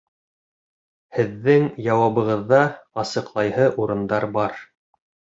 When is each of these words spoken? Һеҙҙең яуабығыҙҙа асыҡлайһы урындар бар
Һеҙҙең 1.17 1.67
яуабығыҙҙа 1.87 2.61
асыҡлайһы 3.01 3.67
урындар 3.83 4.27
бар 4.39 4.57